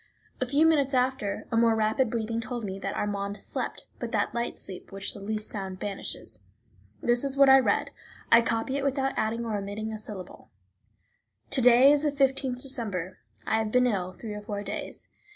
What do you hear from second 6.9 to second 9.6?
This is what I read; I copy it without adding or